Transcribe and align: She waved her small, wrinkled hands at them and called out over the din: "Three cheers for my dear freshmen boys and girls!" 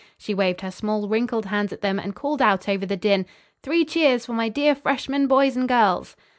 She 0.17 0.33
waved 0.33 0.61
her 0.61 0.71
small, 0.71 1.07
wrinkled 1.07 1.45
hands 1.45 1.71
at 1.71 1.81
them 1.81 1.99
and 1.99 2.15
called 2.15 2.41
out 2.41 2.67
over 2.67 2.87
the 2.87 2.97
din: 2.97 3.27
"Three 3.61 3.85
cheers 3.85 4.25
for 4.25 4.33
my 4.33 4.49
dear 4.49 4.73
freshmen 4.73 5.27
boys 5.27 5.55
and 5.55 5.69
girls!" 5.69 6.15